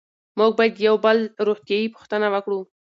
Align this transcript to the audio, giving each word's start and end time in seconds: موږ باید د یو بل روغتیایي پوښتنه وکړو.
موږ 0.37 0.51
باید 0.59 0.73
د 0.75 0.79
یو 0.87 0.95
بل 1.05 1.17
روغتیایي 1.47 1.87
پوښتنه 1.95 2.27
وکړو. 2.33 2.59